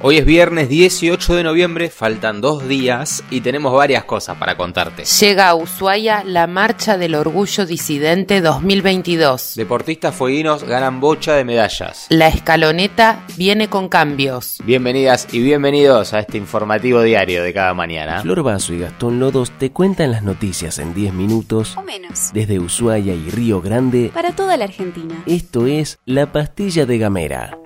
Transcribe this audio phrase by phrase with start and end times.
[0.00, 5.02] Hoy es viernes 18 de noviembre, faltan dos días y tenemos varias cosas para contarte.
[5.04, 9.54] Llega a Ushuaia la Marcha del Orgullo Disidente 2022.
[9.56, 12.06] Deportistas fueguinos ganan bocha de medallas.
[12.10, 14.58] La escaloneta viene con cambios.
[14.64, 18.22] Bienvenidas y bienvenidos a este informativo diario de cada mañana.
[18.22, 22.30] Flor Vaso y Gastón Lodos te cuentan las noticias en 10 minutos o menos.
[22.32, 24.12] desde Ushuaia y Río Grande.
[24.14, 25.24] Para toda la Argentina.
[25.26, 27.58] Esto es La Pastilla de Gamera.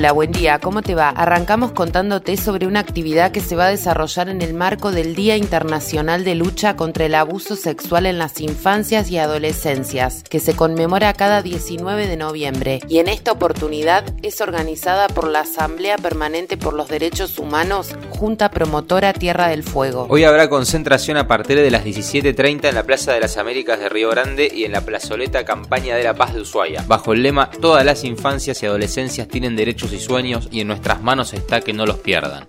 [0.00, 1.10] Hola, buen día, ¿cómo te va?
[1.10, 5.36] Arrancamos contándote sobre una actividad que se va a desarrollar en el marco del Día
[5.36, 11.12] Internacional de Lucha contra el Abuso Sexual en las Infancias y Adolescencias, que se conmemora
[11.12, 16.72] cada 19 de noviembre y en esta oportunidad es organizada por la Asamblea Permanente por
[16.72, 20.06] los Derechos Humanos, Junta Promotora Tierra del Fuego.
[20.08, 23.90] Hoy habrá concentración a partir de las 17.30 en la Plaza de las Américas de
[23.90, 27.50] Río Grande y en la plazoleta Campaña de la Paz de Ushuaia, bajo el lema
[27.50, 31.72] Todas las infancias y adolescencias tienen derecho y sueños y en nuestras manos está que
[31.72, 32.48] no los pierdan.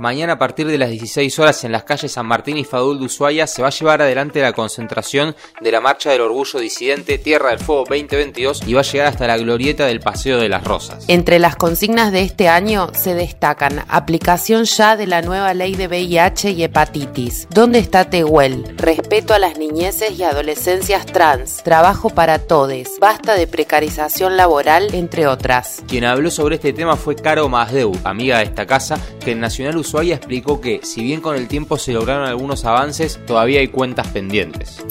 [0.00, 3.06] Mañana a partir de las 16 horas en las calles San Martín y Fadul de
[3.06, 7.50] Ushuaia se va a llevar adelante la concentración de la Marcha del Orgullo Disidente Tierra
[7.50, 11.04] del Fuego 2022 y va a llegar hasta la glorieta del Paseo de las Rosas.
[11.08, 15.88] Entre las consignas de este año se destacan aplicación ya de la nueva ley de
[15.88, 18.76] VIH y hepatitis, ¿dónde está Tehuel?
[18.76, 25.26] Respeto a las niñeces y adolescencias trans, trabajo para todes, basta de precarización laboral, entre
[25.26, 25.82] otras.
[25.88, 29.76] Quien habló sobre este tema fue Caro Masdeu, amiga de esta casa, que en Nacional
[29.76, 34.08] Ushuaia explicó que, si bien con el tiempo se lograron algunos avances, todavía hay cuentas
[34.08, 34.84] pendientes.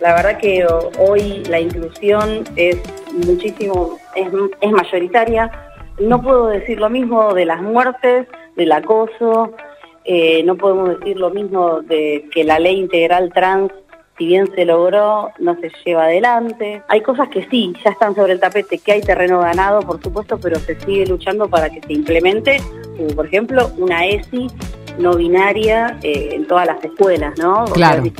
[0.00, 0.64] La verdad que
[0.98, 2.76] hoy la inclusión es
[3.26, 4.28] muchísimo, es,
[4.60, 5.50] es mayoritaria.
[5.98, 9.52] No puedo decir lo mismo de las muertes, del acoso,
[10.04, 13.72] eh, no podemos decir lo mismo de que la ley integral trans
[14.18, 16.82] si bien se logró, no se lleva adelante.
[16.88, 20.38] Hay cosas que sí, ya están sobre el tapete, que hay terreno ganado, por supuesto,
[20.38, 22.60] pero se sigue luchando para que se implemente,
[23.14, 24.48] por ejemplo, una ESI
[24.98, 27.64] no binaria eh, en todas las escuelas, ¿no?
[27.66, 28.02] Claro.
[28.02, 28.12] sí,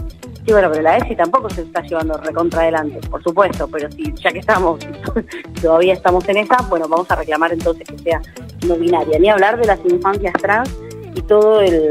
[0.52, 4.30] bueno, pero la ESI tampoco se está llevando recontra adelante, por supuesto, pero si ya
[4.30, 4.78] que estamos,
[5.62, 8.20] todavía estamos en esa, bueno, vamos a reclamar entonces que sea
[8.66, 9.18] no binaria.
[9.18, 10.70] Ni hablar de las infancias trans
[11.14, 11.90] y todo el,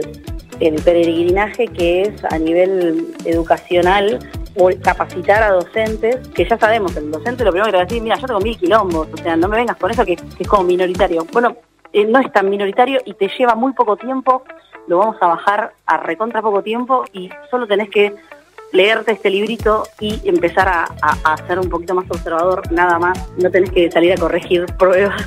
[0.60, 4.20] el peregrinaje que es a nivel educacional
[4.56, 7.86] o capacitar a docentes, que ya sabemos, el docente lo primero que te va a
[7.86, 10.44] decir, mira, yo tengo mil quilombos, o sea, no me vengas con eso que, que
[10.44, 11.28] es como minoritario.
[11.32, 11.56] Bueno,
[11.94, 14.44] eh, no es tan minoritario y te lleva muy poco tiempo,
[14.88, 18.16] lo vamos a bajar a recontra poco tiempo y solo tenés que
[18.72, 23.18] leerte este librito y empezar a, a, a ser un poquito más observador, nada más,
[23.38, 25.22] no tenés que salir a corregir pruebas.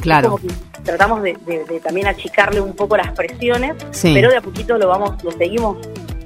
[0.00, 0.38] Claro
[0.86, 4.14] tratamos de, de, de, también achicarle un poco las presiones, sí.
[4.14, 5.78] pero de a poquito lo vamos, lo seguimos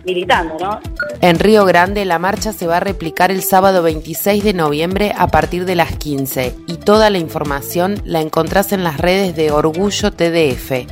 [0.05, 0.81] militando, ¿no?
[1.23, 5.27] En Río Grande la marcha se va a replicar el sábado 26 de noviembre a
[5.27, 10.13] partir de las 15 y toda la información la encontrás en las redes de Orgullo
[10.13, 10.87] TDF.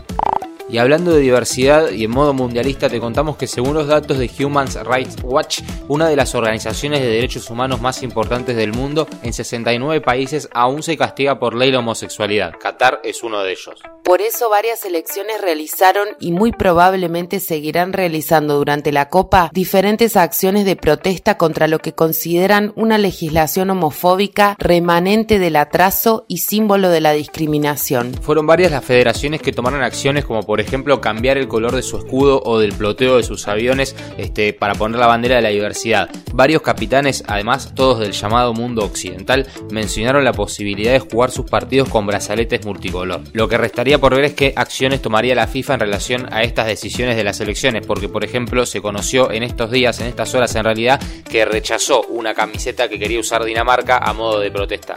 [0.70, 4.30] Y hablando de diversidad y en modo mundialista, te contamos que según los datos de
[4.38, 9.32] Human Rights Watch, una de las organizaciones de derechos humanos más importantes del mundo, en
[9.32, 12.52] 69 países aún se castiga por ley la homosexualidad.
[12.60, 13.80] Qatar es uno de ellos.
[14.04, 20.64] Por eso varias elecciones realizaron y muy probablemente seguirán realizando durante la Copa diferentes acciones
[20.64, 27.00] de protesta contra lo que consideran una legislación homofóbica remanente del atraso y símbolo de
[27.00, 28.14] la discriminación.
[28.14, 31.98] Fueron varias las federaciones que tomaron acciones como por ejemplo cambiar el color de su
[31.98, 36.10] escudo o del ploteo de sus aviones este, para poner la bandera de la diversidad.
[36.32, 41.88] Varios capitanes, además todos del llamado mundo occidental, mencionaron la posibilidad de jugar sus partidos
[41.88, 43.20] con brazaletes multicolor.
[43.32, 46.66] Lo que restaría por ver es qué acciones tomaría la FIFA en relación a estas
[46.66, 50.54] decisiones de las elecciones, porque por ejemplo se conoció en estos días, en estas horas
[50.54, 54.96] en realidad, que rechazó una camiseta que quería usar Dinamarca a modo de protesta.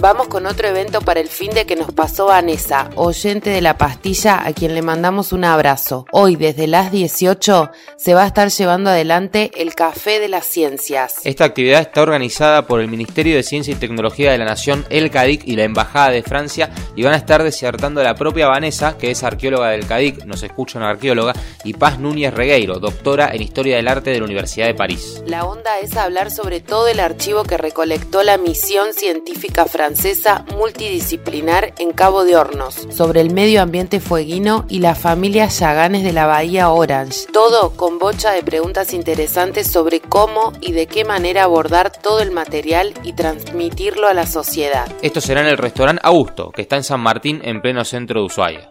[0.00, 3.76] Vamos con otro evento para el fin de que nos pasó Vanessa, oyente de la
[3.78, 6.06] pastilla a quien le mandamos un abrazo.
[6.12, 11.16] Hoy desde las 18 se va a estar llevando adelante el Café de las Ciencias.
[11.24, 15.10] Esta actividad está organizada por el Ministerio de Ciencia y Tecnología de la Nación, el
[15.10, 18.96] CADIC y la Embajada de Francia y van a estar desertando a la propia Vanessa,
[18.96, 21.32] que es arqueóloga del CADIC, nos escucha una arqueóloga,
[21.64, 25.24] y Paz Núñez Regueiro, doctora en Historia del Arte de la Universidad de París.
[25.26, 30.44] La onda es hablar sobre todo el archivo que recolectó la misión científica francesa francesa
[30.54, 36.12] multidisciplinar en Cabo de Hornos, sobre el medio ambiente fueguino y las familias Yaganes de
[36.12, 37.24] la Bahía Orange.
[37.32, 42.32] Todo con bocha de preguntas interesantes sobre cómo y de qué manera abordar todo el
[42.32, 44.92] material y transmitirlo a la sociedad.
[45.00, 48.26] Esto será en el restaurante Augusto, que está en San Martín, en pleno centro de
[48.26, 48.70] Ushuaia.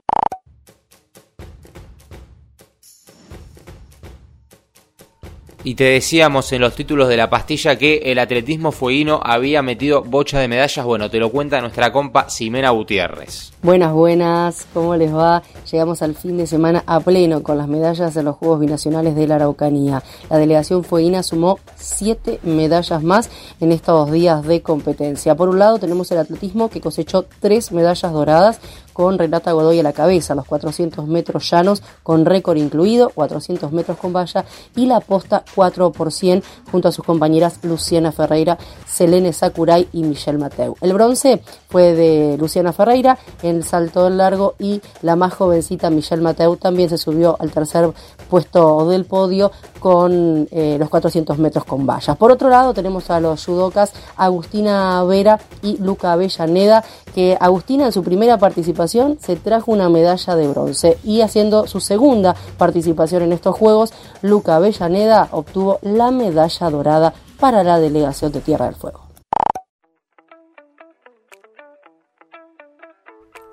[5.67, 10.01] Y te decíamos en los títulos de la pastilla que el atletismo fueguino había metido
[10.01, 10.85] bocha de medallas.
[10.85, 13.51] Bueno, te lo cuenta nuestra compa Ximena Gutiérrez.
[13.61, 15.43] Buenas, buenas, ¿cómo les va?
[15.69, 19.27] Llegamos al fin de semana a pleno con las medallas en los Juegos Binacionales de
[19.27, 20.01] la Araucanía.
[20.29, 23.29] La delegación fueguina sumó siete medallas más
[23.59, 25.35] en estos días de competencia.
[25.35, 28.61] Por un lado tenemos el atletismo que cosechó tres medallas doradas
[28.97, 33.95] con Renata Godoy a la cabeza, los 400 metros llanos con récord incluido, 400 metros
[33.99, 34.43] con valla
[34.75, 36.41] y la posta 4 por 100
[36.71, 38.57] junto a sus compañeras Luciana Ferreira,
[38.87, 40.73] Selene Sakurai y Michelle Mateu.
[40.81, 45.91] El bronce fue de Luciana Ferreira en el salto del largo y la más jovencita
[45.91, 47.91] Michelle Mateu también se subió al tercer
[48.31, 52.17] puesto del podio con eh, los 400 metros con vallas.
[52.17, 56.83] Por otro lado tenemos a los judocas Agustina Vera y Luca Avellaneda,
[57.13, 61.79] que Agustina en su primera participación se trajo una medalla de bronce y haciendo su
[61.79, 68.41] segunda participación en estos Juegos, Luca Avellaneda obtuvo la medalla dorada para la delegación de
[68.41, 69.06] Tierra del Fuego.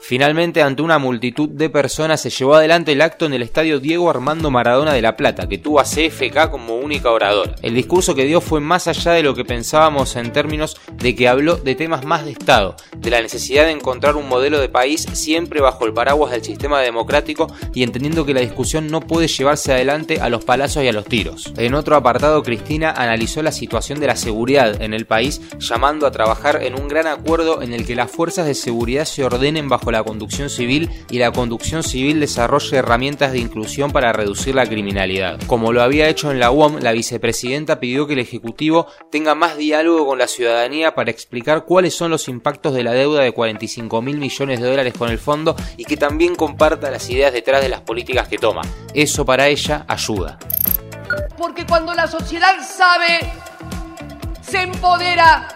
[0.07, 4.11] Finalmente, ante una multitud de personas, se llevó adelante el acto en el estadio Diego
[4.11, 7.55] Armando Maradona de La Plata, que tuvo a CFK como única oradora.
[7.63, 11.27] El discurso que dio fue más allá de lo que pensábamos en términos de que
[11.27, 15.07] habló de temas más de Estado, de la necesidad de encontrar un modelo de país
[15.15, 19.73] siempre bajo el paraguas del sistema democrático y entendiendo que la discusión no puede llevarse
[19.73, 21.51] adelante a los palazos y a los tiros.
[21.57, 26.11] En otro apartado, Cristina analizó la situación de la seguridad en el país, llamando a
[26.11, 29.94] trabajar en un gran acuerdo en el que las fuerzas de seguridad se ordenen bajo
[29.95, 35.41] la conducción civil y la conducción civil desarrolle herramientas de inclusión para reducir la criminalidad.
[35.47, 39.57] Como lo había hecho en la UOM, la vicepresidenta pidió que el Ejecutivo tenga más
[39.57, 44.03] diálogo con la ciudadanía para explicar cuáles son los impactos de la deuda de 45
[44.03, 47.69] mil millones de dólares con el fondo y que también comparta las ideas detrás de
[47.69, 48.63] las políticas que toma.
[48.95, 50.39] Eso para ella ayuda.
[51.39, 53.21] Porque cuando la sociedad sabe,
[54.43, 55.49] se empodera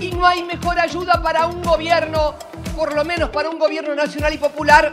[0.00, 2.34] y no hay mejor ayuda para un gobierno
[2.78, 4.92] por lo menos para un gobierno nacional y popular,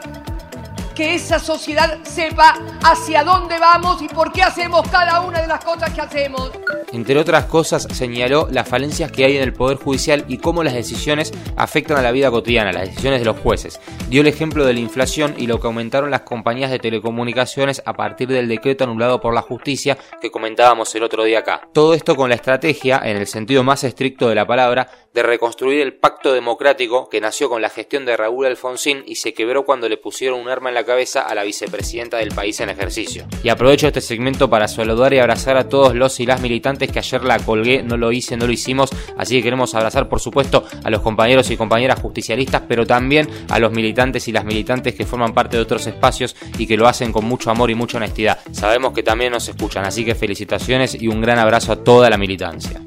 [0.96, 5.64] que esa sociedad sepa hacia dónde vamos y por qué hacemos cada una de las
[5.64, 6.52] cosas que hacemos.
[6.94, 10.74] Entre otras cosas, señaló las falencias que hay en el Poder Judicial y cómo las
[10.74, 13.82] decisiones afectan a la vida cotidiana, las decisiones de los jueces.
[14.08, 17.94] Dio el ejemplo de la inflación y lo que aumentaron las compañías de telecomunicaciones a
[17.94, 21.68] partir del decreto anulado por la justicia que comentábamos el otro día acá.
[21.74, 25.82] Todo esto con la estrategia, en el sentido más estricto de la palabra, de reconstruir
[25.82, 29.90] el pacto democrático que nació con la gestión de Raúl Alfonsín y se quebró cuando
[29.90, 33.26] le pusieron un arma en la cabeza a la vicepresidenta del país en ejercicio.
[33.44, 37.00] Y aprovecho este segmento para saludar y abrazar a todos los y las militantes que
[37.00, 40.66] ayer la colgué, no lo hice, no lo hicimos, así que queremos abrazar por supuesto
[40.84, 45.06] a los compañeros y compañeras justicialistas, pero también a los militantes y las militantes que
[45.06, 48.40] forman parte de otros espacios y que lo hacen con mucho amor y mucha honestidad.
[48.52, 52.18] Sabemos que también nos escuchan, así que felicitaciones y un gran abrazo a toda la
[52.18, 52.85] militancia.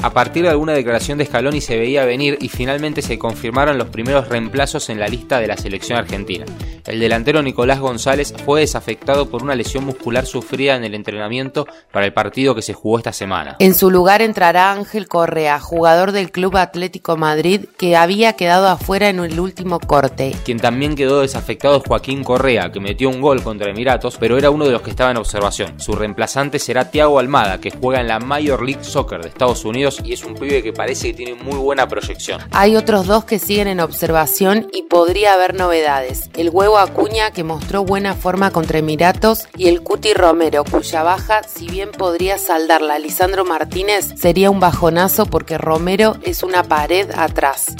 [0.00, 3.88] A partir de alguna declaración de Scaloni se veía venir y finalmente se confirmaron los
[3.88, 6.44] primeros reemplazos en la lista de la selección argentina.
[6.86, 12.06] El delantero Nicolás González fue desafectado por una lesión muscular sufrida en el entrenamiento para
[12.06, 13.56] el partido que se jugó esta semana.
[13.58, 19.08] En su lugar entrará Ángel Correa, jugador del Club Atlético Madrid que había quedado afuera
[19.08, 20.34] en el último corte.
[20.44, 24.50] Quien también quedó desafectado es Joaquín Correa, que metió un gol contra Emiratos, pero era
[24.50, 25.80] uno de los que estaba en observación.
[25.80, 29.87] Su reemplazante será Thiago Almada, que juega en la Major League Soccer de Estados Unidos
[30.04, 32.40] y es un pibe que parece que tiene muy buena proyección.
[32.52, 36.30] Hay otros dos que siguen en observación y podría haber novedades.
[36.36, 41.42] El huevo Acuña, que mostró buena forma contra Emiratos, y el Cuti Romero, cuya baja,
[41.42, 47.74] si bien podría saldarla Lisandro Martínez, sería un bajonazo porque Romero es una pared atrás.